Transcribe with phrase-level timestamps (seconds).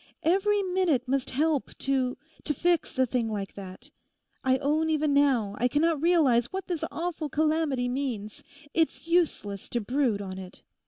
[0.23, 3.91] Every minute must help to—to fix a thing like that.
[4.43, 8.43] I own even now I cannot realise what this awful calamity means.
[8.73, 10.63] It's useless to brood on it.